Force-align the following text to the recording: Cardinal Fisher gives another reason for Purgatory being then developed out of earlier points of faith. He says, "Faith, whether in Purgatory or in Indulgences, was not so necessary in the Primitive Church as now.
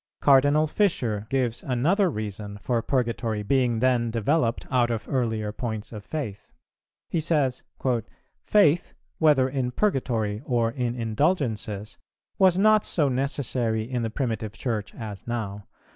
Cardinal 0.19 0.65
Fisher 0.65 1.27
gives 1.29 1.61
another 1.61 2.09
reason 2.09 2.57
for 2.57 2.81
Purgatory 2.81 3.43
being 3.43 3.81
then 3.81 4.09
developed 4.09 4.65
out 4.71 4.89
of 4.89 5.07
earlier 5.07 5.51
points 5.51 5.91
of 5.91 6.03
faith. 6.03 6.51
He 7.07 7.19
says, 7.19 7.61
"Faith, 8.41 8.95
whether 9.19 9.47
in 9.47 9.69
Purgatory 9.69 10.41
or 10.43 10.71
in 10.71 10.95
Indulgences, 10.95 11.99
was 12.39 12.57
not 12.57 12.83
so 12.83 13.09
necessary 13.09 13.83
in 13.83 14.01
the 14.01 14.09
Primitive 14.09 14.53
Church 14.53 14.95
as 14.95 15.27
now. 15.27 15.67